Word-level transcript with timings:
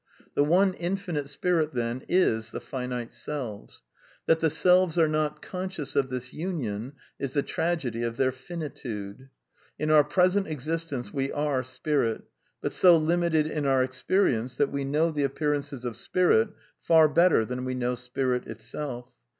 The 0.33 0.43
one 0.43 0.73
Infinite 0.73 1.25
Spirit^ 1.27 1.73
then, 1.73 2.01
is 2.09 2.49
the 2.49 2.59
finite 2.59 3.13
selves. 3.13 3.83
That 4.25 4.39
the 4.39 4.49
selves 4.49 4.97
are 4.97 5.07
not 5.07 5.43
conscious 5.43 5.95
of 5.95 6.09
this 6.09 6.33
union 6.33 6.93
is 7.19 7.33
the 7.33 7.43
tragedy 7.43 8.01
of 8.01 8.17
their 8.17 8.31
finituda 8.31 9.29
In 9.77 9.91
our 9.91 10.03
present 10.03 10.47
existence 10.47 11.13
we 11.13 11.31
are 11.31 11.61
spirit; 11.61 12.23
but 12.61 12.73
so 12.73 12.97
limited 12.97 13.45
in 13.45 13.67
our 13.67 13.83
experience 13.83 14.55
that 14.55 14.71
we 14.71 14.85
know 14.85 15.11
the 15.11 15.23
appearances 15.23 15.85
of 15.85 15.95
Spirit 15.95 16.49
far 16.79 17.07
better 17.07 17.45
than 17.45 17.63
we 17.63 17.75
know 17.75 17.93
Spirit 17.93 18.45
itsdf. 18.45 19.07